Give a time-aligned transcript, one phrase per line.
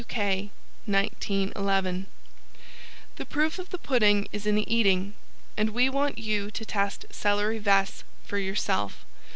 [0.01, 0.05] W.
[0.15, 0.49] K.
[0.87, 2.07] 1911
[3.17, 5.13] "The proof of the pudding is in the eating."
[5.55, 9.05] And we want you to test CELERY VESCE for yourself.